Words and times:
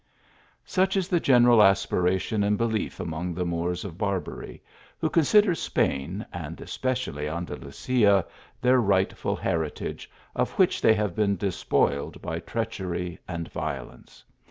Such 0.65 0.97
is 0.97 1.09
the 1.09 1.19
general 1.19 1.61
aspiration 1.61 2.43
and 2.43 2.57
belief 2.57 2.99
among 2.99 3.35
the 3.35 3.45
Moors 3.45 3.85
of 3.85 3.99
Barbary; 3.99 4.63
who 4.97 5.11
consider 5.11 5.53
Spain, 5.53 6.25
and 6.33 6.59
especially 6.59 7.29
Andalusia, 7.29 8.25
their 8.59 8.81
rightful 8.81 9.35
heritage, 9.35 10.09
of 10.35 10.49
which 10.53 10.81
they 10.81 10.95
have 10.95 11.13
been 11.15 11.37
despoiled 11.37 12.19
by 12.19 12.39
treachery 12.39 13.19
and 13.27 13.51
violence. 13.51 14.23